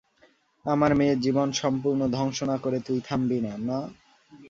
আমার 0.65 0.91
মেয়ের 0.95 1.17
জীবন 1.19 1.47
সম্পূর্ণ 1.61 2.01
ধ্বংস 2.15 2.37
না 2.43 2.55
করে 2.57 2.77
তুই 2.79 2.99
থামবি 3.07 3.39
না, 3.41 3.53
না? 3.67 3.79